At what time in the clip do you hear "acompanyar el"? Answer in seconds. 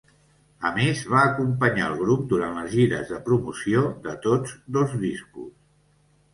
1.33-1.99